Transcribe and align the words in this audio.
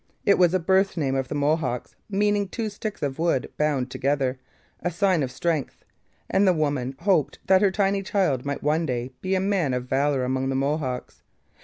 It 0.25 0.39
was 0.39 0.51
a 0.55 0.59
birth 0.59 0.97
name 0.97 1.13
of 1.13 1.27
the 1.27 1.35
Mohawks 1.35 1.95
meaning 2.09 2.47
two 2.47 2.71
sticks 2.71 3.03
of 3.03 3.19
wood 3.19 3.51
bound 3.57 3.91
together, 3.91 4.39
a 4.79 4.89
sign 4.89 5.21
of 5.21 5.31
strength; 5.31 5.85
and 6.27 6.47
the 6.47 6.53
woman 6.53 6.95
hoped 7.01 7.37
that 7.45 7.61
her 7.61 7.69
tiny 7.69 8.01
child 8.01 8.43
might 8.43 8.63
one 8.63 8.87
day 8.87 9.11
be 9.21 9.35
a 9.35 9.39
man 9.39 9.75
of 9.75 9.85
valour 9.85 10.23
among 10.23 10.49
the 10.49 10.55
Mohawks. 10.55 11.21